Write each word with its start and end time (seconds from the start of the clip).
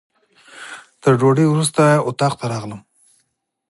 تر 1.01 1.13
ډوډۍ 1.19 1.45
وروسته 1.49 1.83
اتاق 2.09 2.33
ته 2.39 2.45
راغلم. 2.53 2.81